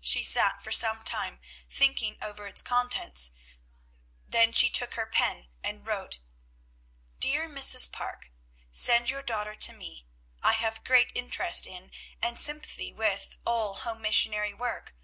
She 0.00 0.22
sat 0.22 0.60
for 0.62 0.70
some 0.70 1.02
time 1.04 1.40
thinking 1.70 2.18
over 2.20 2.46
its 2.46 2.60
contents, 2.60 3.30
then 4.28 4.52
she 4.52 4.68
took 4.68 4.92
her 4.92 5.06
pen, 5.06 5.48
and 5.62 5.86
wrote: 5.86 6.18
DEAR 7.18 7.48
MRS. 7.48 7.90
PARKE, 7.90 8.30
Send 8.70 9.08
your 9.08 9.22
daughter 9.22 9.54
to 9.54 9.72
me. 9.72 10.06
I 10.42 10.52
have 10.52 10.84
great 10.84 11.12
interest 11.14 11.66
in, 11.66 11.92
and 12.20 12.38
sympathy 12.38 12.92
with, 12.92 13.38
all 13.46 13.76
Home 13.76 14.02
Missionary 14.02 14.52
work. 14.52 14.94